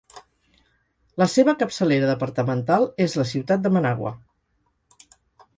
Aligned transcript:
La 1.23 1.27
seva 1.33 1.55
capçalera 1.59 2.09
departamental 2.13 2.89
és 3.07 3.19
la 3.21 3.29
ciutat 3.33 3.65
de 3.67 3.73
Managua. 3.77 4.15